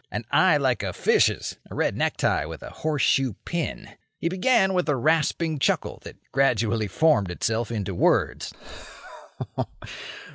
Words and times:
An 0.09 0.25
eye 0.31 0.57
like 0.57 0.81
a 0.81 0.93
fish's; 0.93 1.57
a 1.69 1.75
red 1.75 1.95
necktie 1.95 2.43
with 2.45 2.63
a 2.63 2.71
horseshoe 2.71 3.33
pin. 3.45 3.89
He 4.17 4.29
began 4.29 4.73
with 4.73 4.89
a 4.89 4.95
rasping 4.95 5.59
chuckle 5.59 5.99
that 6.01 6.15
gradually 6.31 6.87
formed 6.87 7.29
itself 7.29 7.69
into 7.69 7.93
words. 7.93 8.51